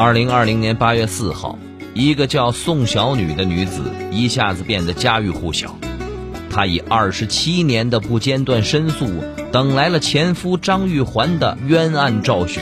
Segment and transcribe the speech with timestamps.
[0.00, 1.58] 二零二零年八月四号，
[1.92, 3.82] 一个叫宋小女的女子
[4.12, 5.76] 一下子变得家喻户晓。
[6.48, 9.08] 她以二十七年的不间断申诉，
[9.50, 12.60] 等来了前夫张玉环的冤案昭雪。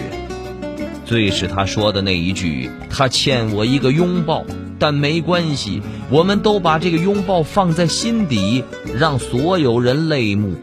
[1.04, 4.42] 最是她说的那一句：“她欠我一个拥抱，
[4.78, 8.64] 但没关系，我们都把这个拥抱放在心底，
[8.98, 10.54] 让所有人泪目。”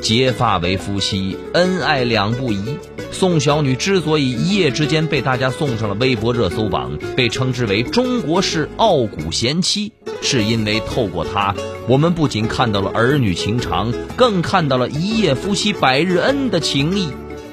[0.00, 2.78] 结发为夫妻，恩爱两不疑。
[3.12, 11.54] 宋小女之所以一夜之间被大家送上了微博热搜榜，被称之为中国式傲骨贤妻，是因为透过她，
[11.86, 17.08] 我们不仅看到了儿女情长，更看到了一夜夫妻百日恩的情谊。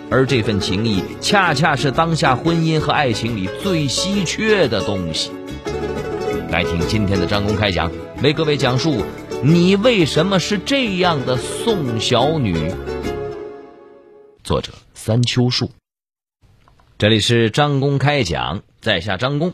[0.09, 5.31] 而这份情谊，恰恰是当下婚姻和爱情里最稀缺的东西。
[6.49, 7.91] 来听今天的张公开讲，
[8.23, 9.03] 为各位讲述。
[9.43, 12.73] 你为什么是这样的宋小女？
[14.43, 15.69] 作者三秋树。
[16.97, 19.53] 这里是张公开讲，在下张公。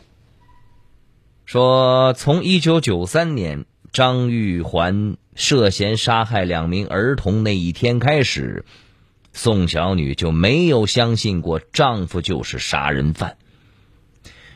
[1.44, 8.64] 说从一九九三年张玉环涉嫌杀害两名儿童那一天开始，
[9.34, 13.36] 宋小女就没有相信过丈夫就是杀人犯。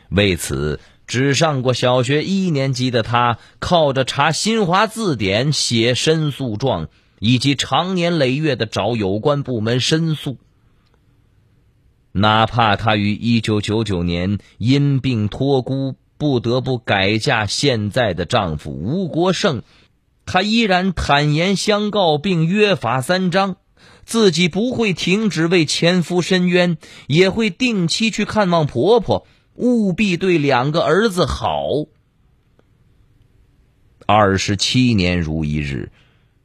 [0.09, 0.79] 为此。
[1.09, 6.87] 只上过小学一年级的他，靠着查新华字典、写申诉状，
[7.19, 10.37] 以及长年累月的找有关部门申诉。
[12.11, 19.63] 哪怕她于一九九九年因病托孤，不得不改嫁现在的丈夫吴国胜，
[20.27, 23.55] 她依然坦言相告，并约法三章：
[24.05, 29.25] 自己不会停止为前夫申冤，也会定期去看望婆婆。
[29.59, 31.85] 务必对两个儿子好。
[34.05, 35.91] 二十七年如一日，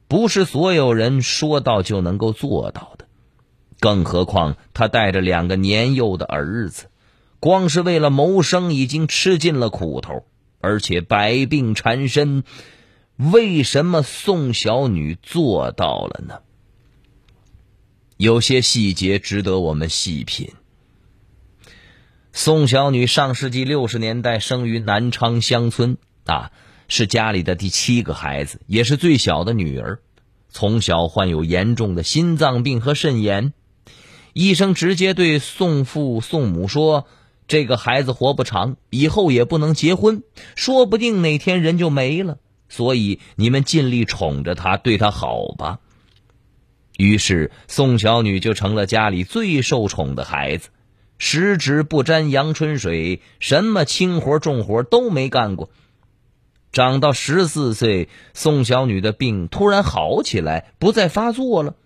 [0.09, 3.07] 不是所有人说到就能够做到的。
[3.79, 6.91] 更何况他带着两个年幼的儿子，
[7.39, 10.25] 光是为了谋生已经吃尽了苦头，
[10.61, 12.43] 而且百病缠身。
[13.17, 16.41] 为什么宋小女做到了呢？
[18.17, 20.53] 有些细节值得我们细品。
[22.37, 26.51] 宋小女上世纪六十年代生于南昌乡村，啊，
[26.89, 30.01] 是家里的第七个孩子，也是最小的女儿。
[30.49, 33.53] 从小患有严重的心脏病和肾炎，
[34.33, 37.07] 医生直接对宋父宋母说
[37.47, 40.25] ：“这个孩子活不长，以后也不能结婚，
[40.57, 42.39] 说不定哪天人就没了。
[42.69, 45.79] 所以你们尽力宠着他，对他好吧。”
[46.99, 50.71] 于是宋小女就成了家里最受宠的孩子。
[51.19, 55.71] 十指不沾阳春水，什么轻活重活都没干过。
[56.73, 61.77] 长到十四岁，宋小女的病突然好起来，不再发作了。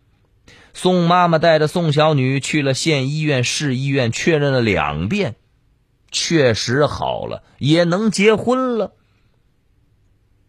[0.72, 5.36] 宋妈妈带着宋小女去了县医院、市医院，确认了两遍，
[6.10, 8.92] 确实好了，也能结婚了。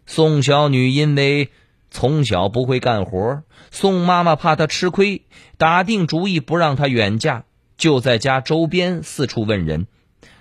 [0.06, 1.50] 宋小女因为
[1.92, 5.26] 从小不会干活，宋妈妈怕她吃亏，
[5.58, 7.44] 打定主意不让她远嫁。
[7.80, 9.88] 就在家周边四处问人，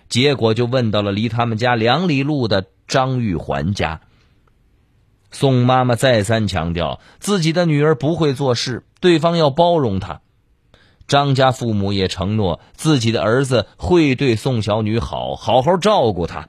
[0.09, 4.00] 结果就问到了离他们家两里路的张玉环家。
[5.31, 10.21] 宋妈妈再三强调自己的女儿不会做事，对方要包容她。
[11.06, 16.49] 张家父母也承诺自己的儿子会对宋小女好，好好照顾她。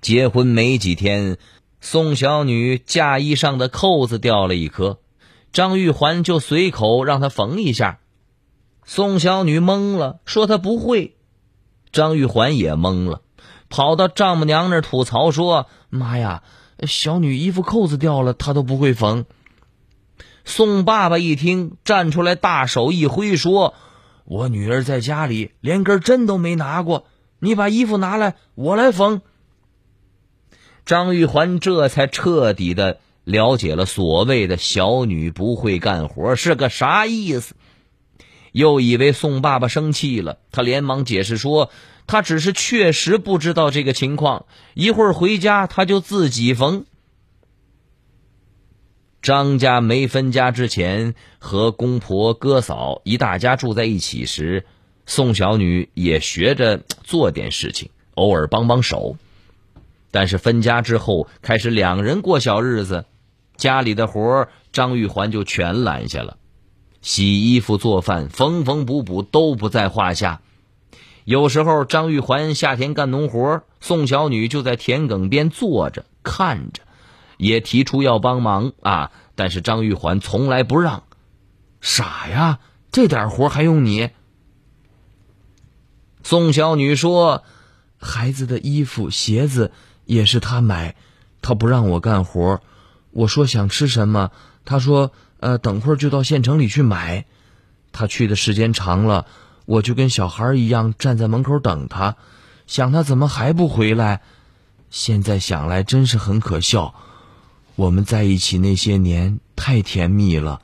[0.00, 1.38] 结婚没几天，
[1.80, 4.98] 宋小女嫁衣上的扣子掉了一颗，
[5.52, 8.00] 张玉环就随口让她缝一下。
[8.90, 11.14] 宋小女懵了，说她不会。
[11.92, 13.20] 张玉环也懵了，
[13.68, 16.42] 跑到丈母娘那吐槽说：“妈呀，
[16.86, 19.26] 小女衣服扣子掉了，她都不会缝。”
[20.46, 23.74] 宋爸爸一听，站出来，大手一挥，说
[24.24, 27.04] ：“我女儿在家里连根针都没拿过，
[27.40, 29.20] 你把衣服拿来，我来缝。”
[30.86, 37.54] 张玉环这才彻底的了解了所谓的小女不会干活是个啥意思。
[38.58, 41.70] 又以为宋爸爸生气了，他连忙解释说
[42.08, 46.84] ：“他只是确实不知道这个情况，一会儿回家他就自己缝。”
[49.22, 54.66] 张家没分家之前，和公婆、哥嫂一大家住在一起时，
[55.06, 59.16] 宋小女也学着做点事情，偶尔帮帮手。
[60.10, 63.04] 但是分家之后，开始两人过小日子，
[63.56, 66.38] 家里的活张玉环就全揽下了。
[67.00, 70.40] 洗衣服、做饭、缝缝补补都不在话下。
[71.24, 76.82] 有时候张玉环下田干农活，宋小女就在田埂边坐着看着，
[77.36, 79.12] 也提出要帮忙啊。
[79.34, 81.04] 但是张玉环从来不让，
[81.80, 82.58] 傻呀，
[82.90, 84.10] 这点活还用你？
[86.24, 87.44] 宋小女说
[87.96, 89.70] ：“孩子的衣服、鞋子
[90.04, 90.96] 也是他买，
[91.40, 92.60] 他不让我干活。
[93.12, 94.30] 我说想吃什么，
[94.64, 97.24] 他说呃，等会儿就到县城里去买。
[97.92, 99.26] 他去的时间长了，
[99.66, 102.16] 我就跟小孩一样站在门口等他，
[102.66, 104.20] 想他怎么还不回来。
[104.90, 106.94] 现在想来真是很可笑。
[107.76, 110.60] 我们在一起那些年太甜蜜了，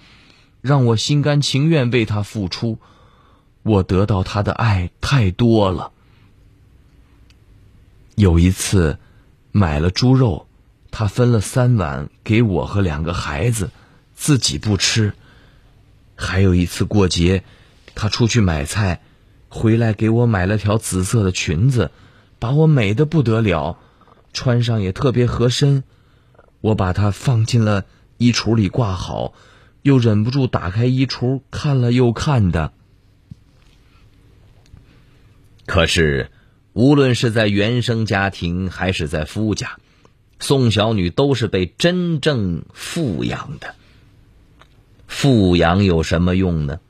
[0.60, 2.78] 让我心甘情愿为他付出。”
[3.64, 5.90] 我得到他的爱太多了。
[8.14, 8.98] 有一次，
[9.52, 10.46] 买了猪肉，
[10.90, 13.70] 他分了三碗给我和两个孩子，
[14.24, 15.12] 自己不吃。
[16.16, 17.44] 还有一次过节，
[17.94, 19.02] 他出去买菜，
[19.50, 21.90] 回来给我买了条紫色的裙子，
[22.38, 23.78] 把我美的不得了，
[24.32, 25.84] 穿上也特别合身。
[26.62, 27.84] 我把它放进了
[28.16, 29.34] 衣橱里挂好，
[29.82, 32.72] 又忍不住打开衣橱看了又看的。
[35.66, 36.30] 可是，
[36.72, 39.76] 无论是在原生家庭还是在夫家，
[40.40, 43.74] 宋小女都是被真正富养的。
[45.16, 46.80] 富养有什么用呢？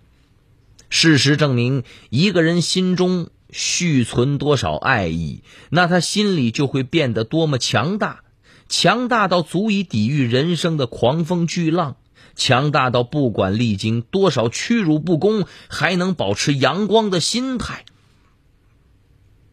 [0.88, 8.24] 事实证明，一个人心中蓄存多少爱意，那他心里就会变得多么强大，
[8.66, 11.96] 强大到足以抵御人生的狂风巨浪，
[12.34, 17.84] 强大到不管历经多少屈辱不公，还能保持阳光的心态。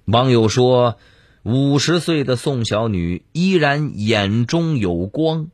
[0.05, 0.97] 网友说
[1.43, 5.49] ：“五十岁的宋小女依然眼中有光，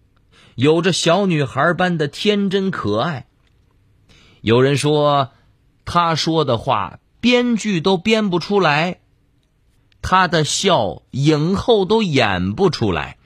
[0.58, 3.28] 有着小女孩般的天真可爱。”
[4.42, 5.30] 有人说
[5.86, 8.98] ：“她说的话，编剧都编不出来；
[10.02, 13.18] 她的笑，影后都演不出来。”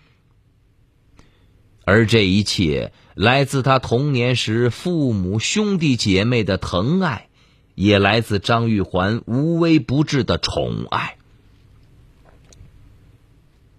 [1.85, 7.29] 而这一切，来自她童年时父母兄弟姐妹的疼爱，
[7.75, 11.17] 也来自张玉环无微不至的宠爱。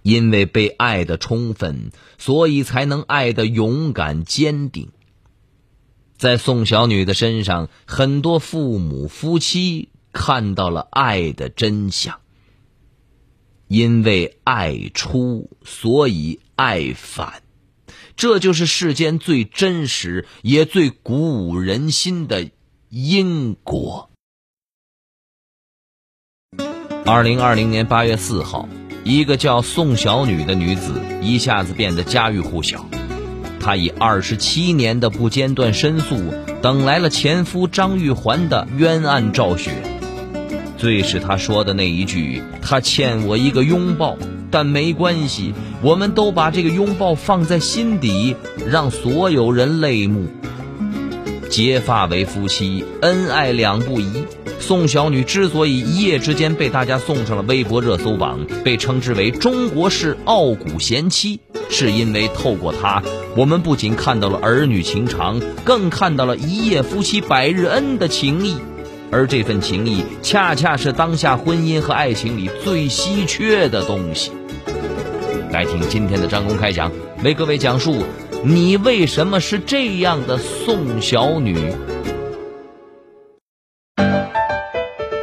[0.02, 4.90] 因为被爱的充分，所以才能爱的勇敢坚定。
[6.16, 12.20] 在宋小女的身上，很多父母夫妻看到了爱的真相。
[13.68, 17.42] 因为爱出，所以爱返，
[18.16, 22.50] 这就是世间最真实也最鼓舞人心的
[22.90, 24.10] 因果。
[27.06, 28.68] 二零二零年八月四号。
[29.04, 32.86] 一个叫宋小女的女子一下子变得家喻户晓。
[33.58, 36.16] 她以二十七年的不间断申诉，
[36.60, 39.70] 等来了前夫张玉环的冤案昭雪。
[40.76, 44.16] 最是她说的那一句：“她欠我一个拥抱，
[44.50, 48.34] 但没关系，我们都把这个拥抱放在心底，
[48.68, 50.26] 让所有人泪目。”
[51.52, 54.24] 结发为夫妻，恩爱两不疑。
[54.58, 63.02] 宋小女之所以一夜之间被大家送上了微博热搜榜，被称之为中国式傲骨贤妻，是因为透过她，
[63.36, 68.56] 我们不仅看到了儿女情长，更看到了一夜夫妻百日恩的情谊。
[69.10, 74.32] 而这份情谊，恰恰是当下婚姻和爱情里最稀缺的东西。
[75.50, 76.90] 来听今天的张公开讲，
[77.22, 78.06] 为各位讲述。
[78.44, 81.54] 你为什么是这样的宋小女？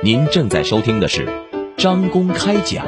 [0.02, 1.28] 您正在收听的是
[1.78, 2.86] 张公开讲，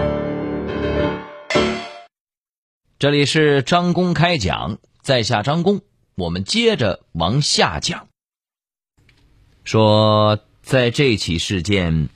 [2.97, 5.81] 这里是张公开讲，在下张公，
[6.15, 8.07] 我们接着往下讲。
[9.65, 12.07] 说在这起事件，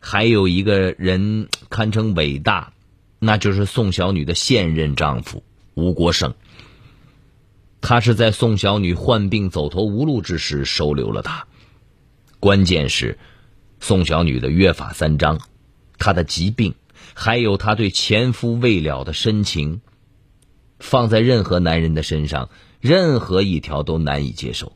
[0.00, 2.72] 还有一个人堪称伟大，
[3.18, 5.42] 那就是宋小女的现任丈夫
[5.74, 6.32] 吴国胜。
[7.88, 11.46] 他是在宋小女患病走投无路之时收留了她。
[12.40, 13.16] 关键是，
[13.78, 15.38] 宋小女的约法三章，
[15.96, 16.74] 她的疾病，
[17.14, 19.82] 还有她对前夫未了的深情，
[20.80, 22.50] 放在任何男人的身上，
[22.80, 24.72] 任何一条都难以接受。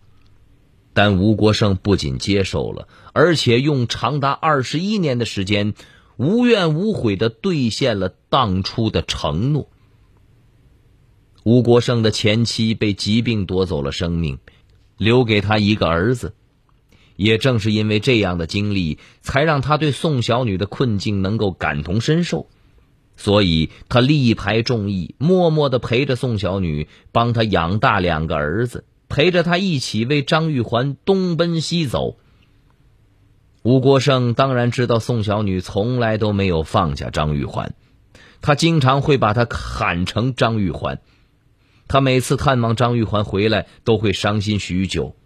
[0.92, 5.74] 但吴国胜不仅接受了，而且用长达二十一年的时间，
[6.16, 9.68] 无怨无悔的兑现了当初的承诺。
[11.42, 14.38] 吴国胜的前妻被疾病夺走了生命，
[14.96, 16.34] 留给他一个儿子。
[17.16, 22.48] 也正是因为这样的经历，才让他对宋小女的困境能够感同身受。
[23.16, 32.16] 所以，他力排众议，默默的陪着宋小女，帮她养大两个儿子，陪着她一起为张玉环东奔西走。
[33.62, 37.74] 吴国胜当然知道宋小女从来都没有放下张玉环，
[38.40, 41.02] 他经常会把她喊成张玉环。
[41.90, 45.16] 他每次探望张玉环回来，都会伤心许久。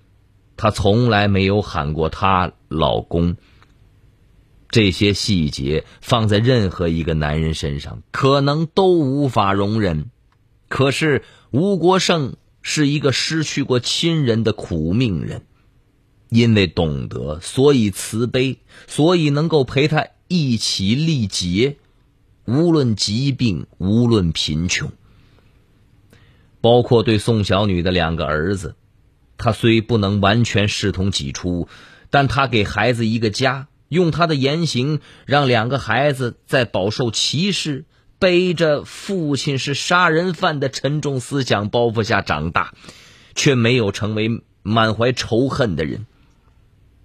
[0.57, 3.37] 他从来没有喊过她老公。
[4.71, 10.11] 这些细节放在任何一个男人身上，可能都无法容忍。
[10.71, 15.45] 可是吴国胜是一个失去过亲人的苦命人，
[16.31, 18.57] 因为懂得，所以慈悲，
[18.87, 21.77] 所以能够陪他一起历劫，
[22.47, 24.91] 无论疾病，无论贫穷。
[26.65, 28.75] 包括对宋小女的两个儿子，
[29.37, 31.69] 他虽不能完全视同己出，
[32.09, 33.69] 但他给孩子一个家。
[33.91, 37.85] 用他的言行，让两个孩子在饱受歧视、
[38.19, 42.73] 背着父亲是杀人犯的沉重思想包袱下长大，
[43.35, 46.07] 却没有成为满怀仇恨的人。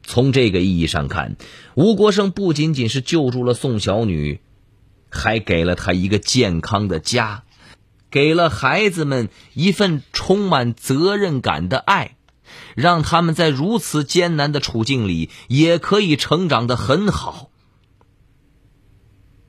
[0.04, 1.36] 从这个意义上看，
[1.76, 4.40] 吴国胜不仅仅是救助了宋小女，
[5.10, 7.44] 还给了她一个健康的家，
[8.10, 12.16] 给了孩子们一份充满责任感的爱。
[12.76, 17.50] 让他们在如此艰难的处境里也可以成长的很好。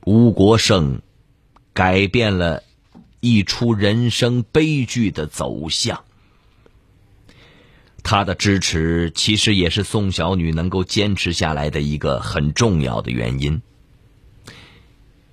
[0.05, 1.01] 吴国胜
[1.73, 2.63] 改变了
[3.19, 6.03] 一出人生悲剧的走向。
[8.03, 13.61] 他的支持其实也是宋小女能够坚持下来的一个很重要的原因。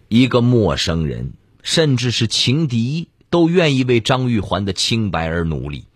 [0.08, 1.32] 一个陌生人，
[1.62, 5.86] 甚至是情敌，都愿意为张玉环的清白而努力。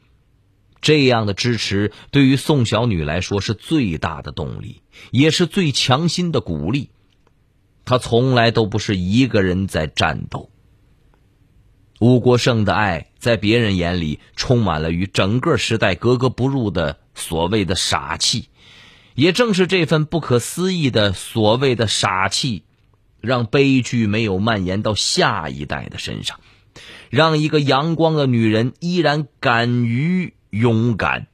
[0.80, 6.90] 这样的支持对于宋小女来说是最大的动力，也是最强心的鼓励。
[7.84, 10.50] 她从来都不是一个人在战斗。
[12.00, 18.48] 吴国胜的爱在别人眼里充满了与整个时代格格不入的所谓的傻气，
[19.14, 22.64] 也正是这份不可思议的所谓的傻气，
[23.20, 26.40] 让悲剧没有蔓延到下一代的身上，
[27.12, 30.34] 让一个阳光的女人依然敢于。
[30.52, 31.28] 勇敢，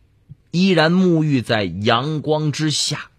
[0.52, 3.10] 依然沐浴在阳光之下。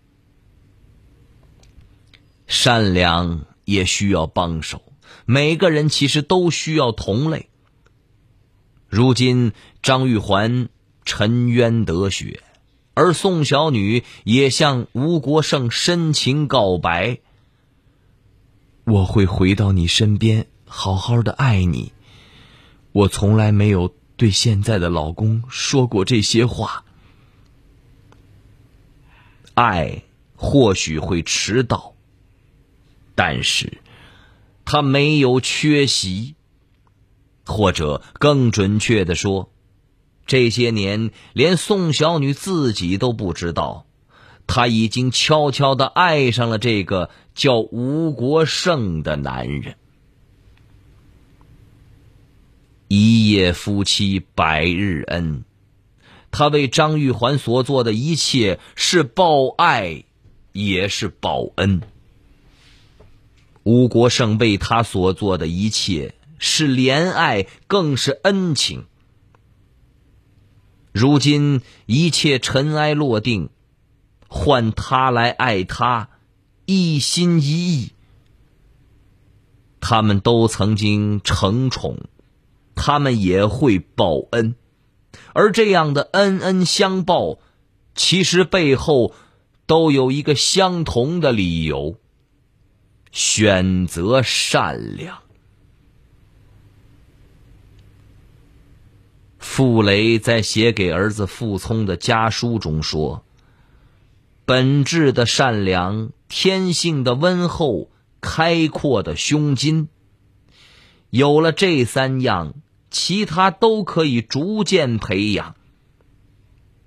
[2.48, 4.82] 善良也需要帮手，
[5.26, 7.50] 每个人其实都需要同类。
[8.88, 9.52] 如今
[9.84, 10.70] 张玉环
[11.04, 12.42] 沉冤得雪，
[12.94, 17.20] 而宋小女也向吴国胜深情告白
[18.88, 21.92] ：“我会回到你身边，好好的爱你。
[22.92, 26.84] 我从来没有。”对现在的老公说过这些话，
[29.54, 30.04] 爱
[30.36, 31.94] 或许会迟到，
[33.16, 33.78] 但是
[34.66, 36.36] 他没有缺席，
[37.46, 39.50] 或者更准确的说，
[40.26, 43.86] 这些年连宋小女自己都不知道，
[44.48, 49.78] 她已经悄悄的爱上了这个叫吴国胜的男人。
[52.90, 55.44] 一夜夫妻百日恩，
[56.32, 60.06] 他为张玉环所做的一切是报爱，
[60.54, 61.84] 也是报恩。
[63.62, 68.86] 吴国胜为他所做的一切是怜爱，更是恩情。
[70.92, 73.52] 如今一切尘埃落定，
[74.28, 76.10] 换他来爱他，
[76.66, 77.92] 一心一意。
[79.80, 82.00] 他们都曾经承宠。
[82.82, 84.56] 他们也会报恩，
[85.34, 87.38] 而这样的恩恩相报，
[87.94, 89.14] 其实背后
[89.66, 91.98] 都有一个相同的理由：
[93.12, 95.20] 选择善良。
[99.40, 103.26] 傅雷在写给儿子傅聪的家书中说
[104.46, 107.90] ：“本质的善良，天性的温厚，
[108.22, 109.90] 开阔的胸襟，
[111.10, 112.54] 有了这三样。”
[112.90, 115.56] 其他都可以逐渐培养，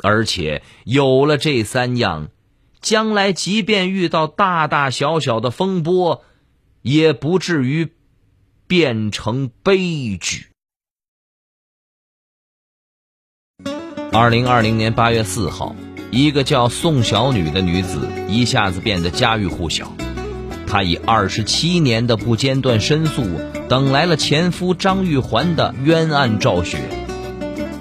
[0.02, 2.28] 而且有了这三样，
[2.80, 6.25] 将来即便遇到大大小小的风波，
[6.82, 7.92] 也不至于
[8.66, 10.49] 变成悲剧。
[14.12, 15.75] 二零二零年八月四号，
[16.11, 19.90] 一个叫宋小女的女子一下子变得家喻户晓。
[20.73, 23.23] 她以二十七年的不间断申诉，
[23.69, 26.79] 等来了前夫张玉环的冤案昭雪。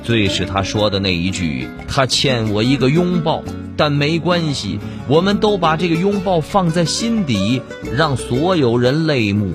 [0.03, 3.43] 最是她说的那一句：“他欠我一个拥抱，
[3.77, 7.61] 但没关系，我们都把这个拥抱放在心底，
[7.95, 9.53] 让所有人泪目。”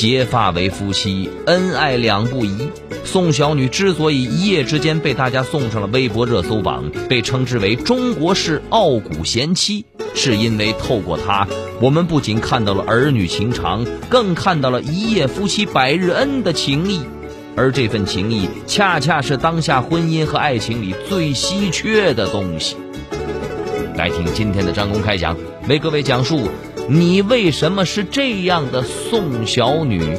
[0.00, 2.70] 结发为夫妻，恩爱两不疑。
[3.04, 9.84] 宋小女之所以一夜之间被大家送上了微博热搜榜，被称之为中国式傲骨贤妻。
[10.14, 11.46] 是因为透过她，
[11.82, 17.02] 我们不仅看到了儿女情长，更看到了一夜夫妻百日恩的情谊，
[17.54, 22.74] 而这份情谊恰恰是当下婚姻和爱情里最稀缺的东西。
[23.96, 25.36] 来听今天的张公开讲，
[25.68, 26.48] 为各位讲述
[26.92, 30.18] 你为什么是这样的宋小女？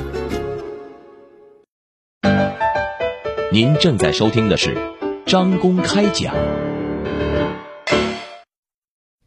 [3.51, 4.77] 您正在收听的是
[5.25, 6.33] 张公开讲，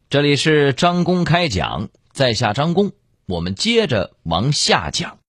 [0.09, 2.93] 这里是张公开讲，在下张公，
[3.27, 5.19] 我们接着往下讲。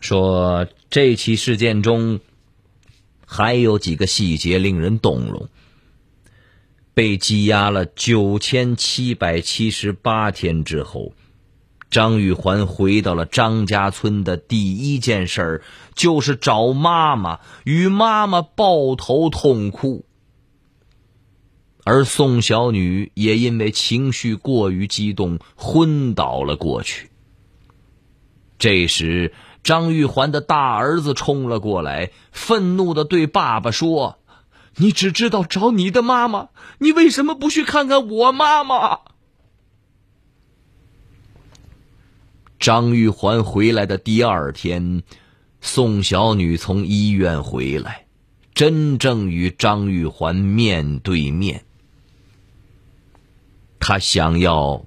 [0.00, 2.18] 说这起事件中
[3.24, 5.48] 还有几个细节令人动容。
[6.94, 11.12] 被羁押了九千七百七十八天之后，
[11.90, 15.62] 张玉环回到了张家村的第一件事儿
[15.94, 20.04] 就是找妈妈，与妈妈抱头痛哭。
[21.82, 27.10] 而宋小女也因为情绪过于激动，昏倒了过去。
[28.56, 34.18] 这时，张玉环的大儿子冲了过来，愤怒的对爸爸说。
[34.76, 39.00] 你只知道找你的妈妈，你为什么不去看看我妈妈？
[42.58, 45.02] 张玉环回来的第二天，
[45.60, 48.06] 宋小女从医院回来，
[48.54, 51.64] 真正与张玉环面对面。
[53.78, 54.84] 她想要，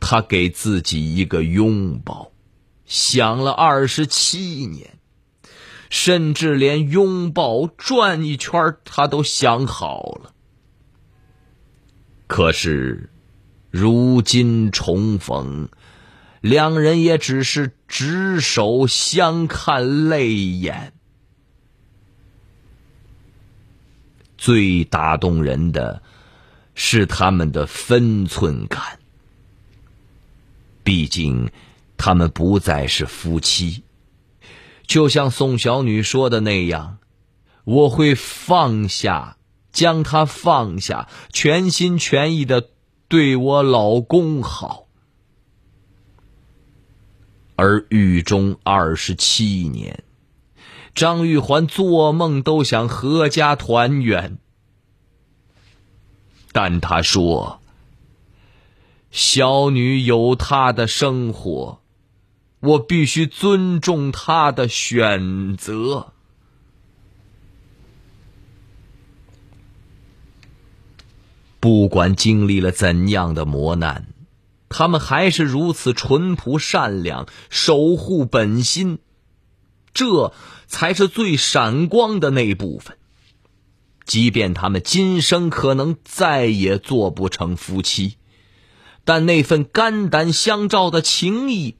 [0.00, 2.32] 他给自己一个拥抱，
[2.86, 4.97] 想了二十七年。
[5.90, 10.34] 甚至连拥抱转一圈，他都想好了。
[12.26, 13.10] 可是，
[13.70, 15.68] 如今重逢，
[16.40, 20.92] 两人也只是执手相看泪眼。
[24.36, 26.02] 最打动人的，
[26.74, 28.98] 是他们的分寸感。
[30.84, 31.50] 毕竟，
[31.96, 33.82] 他们不再是夫妻。
[34.88, 36.96] 就像宋小女说的那样，
[37.64, 39.36] 我会放下，
[39.70, 42.70] 将他放下，全心全意的
[43.06, 44.86] 对我老公好。
[47.54, 50.04] 而狱中二十七年，
[50.94, 54.38] 张玉环做梦都想阖家团圆，
[56.52, 57.60] 但他说
[59.10, 61.82] ：“小女有她的生活。”
[62.60, 66.12] 我必须尊重他的选择。
[71.60, 74.06] 不管经历了怎样的磨难，
[74.68, 78.98] 他们还是如此淳朴善良，守护本心，
[79.92, 80.32] 这
[80.66, 82.96] 才是最闪光的那部分。
[84.04, 88.16] 即便他们今生可能再也做不成夫妻，
[89.04, 91.77] 但那份肝胆相照的情谊。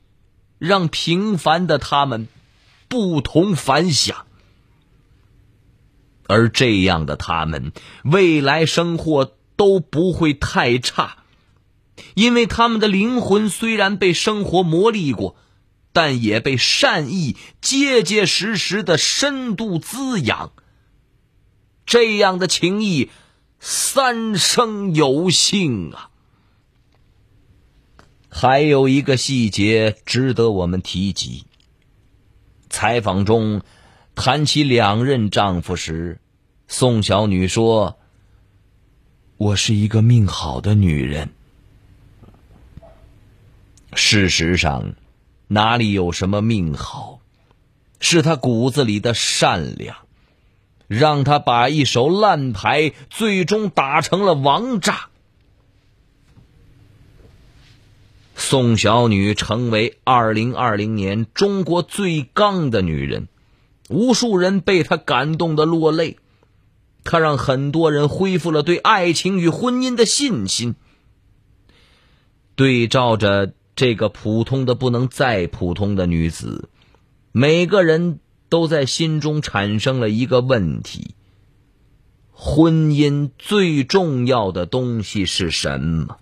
[0.58, 2.28] 让平凡的他们
[2.88, 4.26] 不同凡响，
[6.26, 7.72] 而这样的他们
[8.04, 11.18] 未来生活都不会太差，
[12.14, 15.36] 因为他们的灵魂虽然被生活磨砺过，
[15.92, 20.52] 但也被善意结结实实的深度滋养。
[21.86, 23.10] 这样的情谊，
[23.60, 26.10] 三生有幸啊！
[28.28, 31.44] 还有一个细节值得我们提及。
[32.70, 33.62] 采访中
[34.14, 36.20] 谈起两任丈夫时，
[36.66, 37.98] 宋小女说
[39.38, 41.30] ：“我是一个命好的女人。”
[43.94, 44.94] 事实上，
[45.46, 47.20] 哪里有什么命好？
[48.00, 49.96] 是她骨子里的善良，
[50.86, 55.08] 让她把一手烂牌最终打成了王炸。
[58.50, 63.28] 宋小女成为二零二零年中国最刚的女人，
[63.90, 66.16] 无数人被她感动的落泪。
[67.04, 70.76] 她让很多人恢复了对爱情与婚姻的信心。
[72.54, 76.70] 对照着这个普通的不能再普通的女子，
[77.32, 81.10] 每个人都在心中产生了一个问题：
[82.32, 86.16] 婚姻最重要的东西是什么？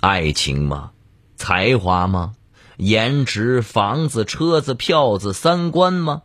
[0.00, 0.92] 爱情吗？
[1.36, 2.34] 才华吗？
[2.76, 6.22] 颜值、房子、车子、票子、三观吗？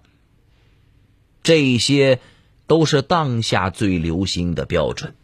[1.41, 2.19] 这些
[2.67, 5.15] 都是当下最流行的标准，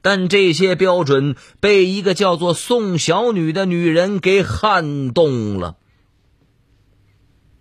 [0.00, 5.76] 但这些标准被一个叫做宋小女的女人给撼动了。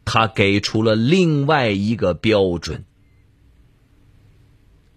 [0.06, 2.86] 她给出了另外一个标准：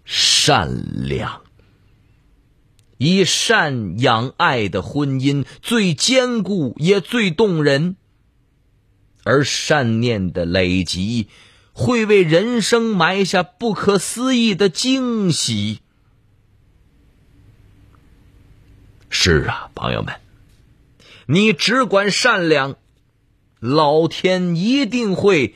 [0.05, 1.41] 善良。
[3.03, 7.95] 以善养爱的婚姻最坚固也最动人，
[9.23, 11.27] 而善念的累积
[11.73, 15.79] 会为人生埋下不可思议的惊喜。
[19.09, 20.17] 是啊，朋友们，
[21.25, 22.75] 你只管善良，
[23.59, 25.55] 老天一定会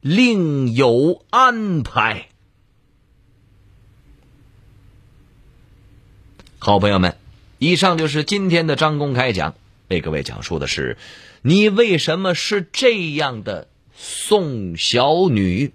[0.00, 2.26] 另有安排。
[6.66, 7.14] 好朋友们，
[7.58, 9.54] 以上就是今天的张公开讲，
[9.86, 10.98] 为各位讲述的是
[11.40, 15.72] 你为什么是这样的宋小女。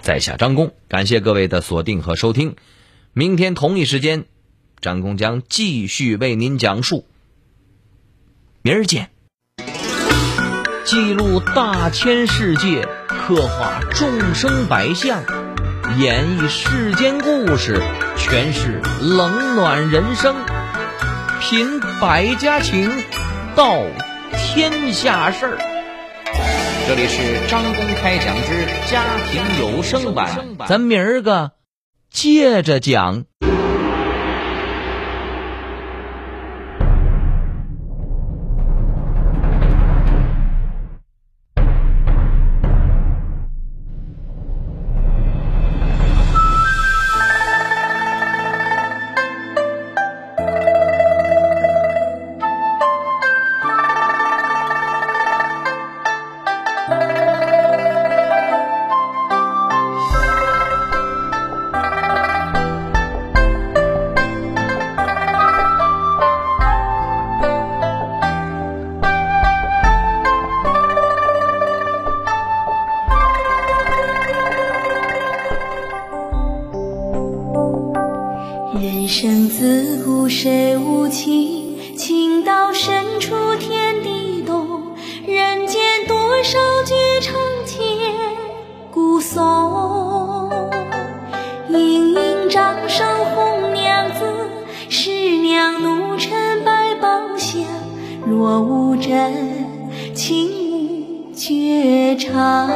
[0.00, 2.56] 在下张公，感谢各位的锁定和收听。
[3.12, 4.24] 明天同一时间，
[4.80, 7.04] 张公将继续为您讲述。
[8.62, 9.10] 明儿见。
[10.86, 15.22] 记录大千世界，刻画众生百相，
[15.98, 17.82] 演绎世间故事，
[18.16, 20.34] 诠释冷暖人生，
[21.40, 22.90] 品百家情，
[23.54, 23.78] 道
[24.36, 25.58] 天下事儿。
[26.88, 30.28] 这里是张公开讲之家庭有声版，
[30.66, 31.52] 咱明儿个
[32.10, 33.24] 接着讲。
[102.26, 102.68] 绝唱。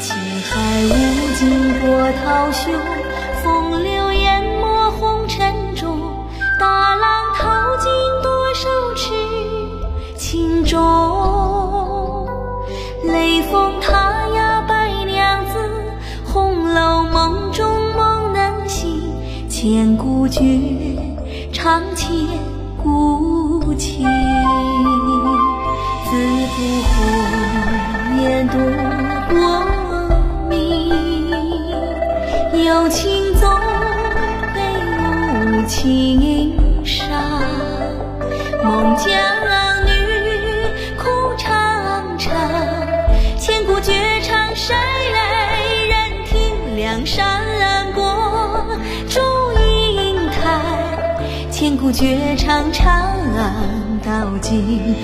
[0.00, 0.88] 情海无
[1.34, 2.70] 尽波涛汹，
[3.42, 5.98] 风流淹没红尘中。
[6.60, 7.90] 大浪淘尽
[8.22, 9.12] 多少痴
[10.16, 12.28] 情种。
[13.04, 15.58] 雷峰塔呀白娘子，
[16.24, 19.02] 红楼梦中梦难醒。
[19.48, 20.40] 千古绝
[35.66, 37.02] 情殇。
[38.64, 39.06] 孟姜
[39.84, 39.90] 女
[40.96, 42.32] 哭长城，
[43.38, 44.74] 千古绝唱谁
[45.12, 46.76] 来人听？
[46.76, 48.64] 梁山伯
[49.08, 49.20] 祝
[49.60, 52.88] 英台，千古绝唱唱
[54.04, 54.94] 到今。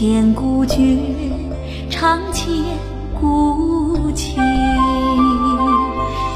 [0.00, 0.96] 千古绝
[1.90, 2.46] 唱千
[3.20, 4.40] 古情。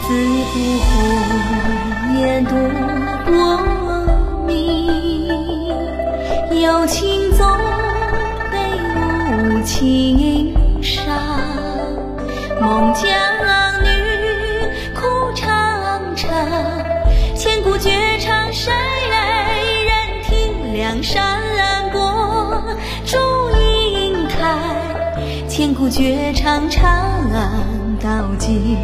[0.02, 0.08] 自
[0.52, 2.58] 古红颜多
[3.24, 3.30] 薄
[4.48, 5.28] 命，
[6.60, 7.46] 有情总
[8.50, 8.58] 被
[8.96, 11.16] 无情伤。
[12.60, 13.06] 孟姜
[25.92, 26.82] 绝唱唱
[28.00, 28.78] 到今。